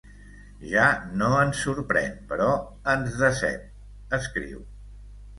Ja 0.69 0.85
no 1.21 1.25
ens 1.41 1.59
sorprèn, 1.65 2.15
però 2.31 2.47
ens 2.93 3.19
decep, 3.19 3.67
escriu. 4.19 4.63